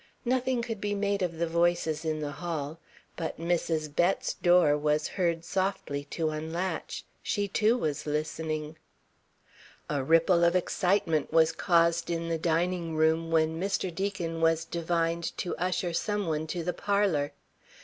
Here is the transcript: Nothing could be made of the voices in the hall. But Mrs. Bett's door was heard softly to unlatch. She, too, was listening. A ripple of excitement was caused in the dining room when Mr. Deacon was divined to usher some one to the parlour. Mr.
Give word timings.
Nothing 0.25 0.63
could 0.63 0.81
be 0.81 0.95
made 0.95 1.21
of 1.21 1.37
the 1.37 1.45
voices 1.45 2.03
in 2.03 2.21
the 2.21 2.31
hall. 2.31 2.79
But 3.15 3.39
Mrs. 3.39 3.95
Bett's 3.95 4.33
door 4.33 4.75
was 4.75 5.09
heard 5.09 5.45
softly 5.45 6.05
to 6.05 6.31
unlatch. 6.31 7.05
She, 7.21 7.47
too, 7.47 7.77
was 7.77 8.07
listening. 8.07 8.77
A 9.91 10.03
ripple 10.03 10.43
of 10.43 10.55
excitement 10.55 11.31
was 11.31 11.51
caused 11.51 12.09
in 12.09 12.29
the 12.29 12.39
dining 12.39 12.95
room 12.95 13.29
when 13.29 13.59
Mr. 13.61 13.93
Deacon 13.93 14.41
was 14.41 14.65
divined 14.65 15.37
to 15.37 15.55
usher 15.57 15.93
some 15.93 16.25
one 16.25 16.47
to 16.47 16.63
the 16.63 16.73
parlour. 16.73 17.25
Mr. 17.27 17.31